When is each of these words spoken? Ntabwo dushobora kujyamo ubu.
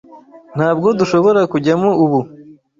Ntabwo 0.57 0.87
dushobora 0.99 1.41
kujyamo 1.51 1.89
ubu. 2.03 2.19